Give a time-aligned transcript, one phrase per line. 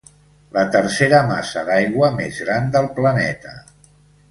[0.55, 3.57] La tercera massa d'aigua més gran del planeta.